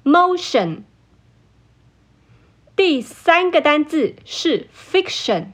[0.04, 0.84] motion。
[2.76, 5.48] 第三个单字是 fiction，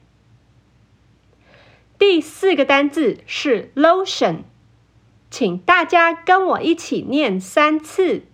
[1.99, 4.43] 第四个单字是 lotion，
[5.31, 8.25] 请大家跟我一起念三次。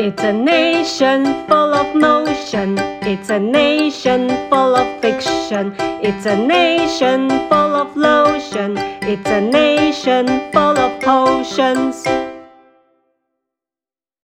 [0.00, 2.78] It's a nation full of motion.
[3.02, 5.74] It's a nation full of fiction.
[5.80, 8.78] It's a nation full of lotion.
[9.02, 12.06] It's a nation full of potions.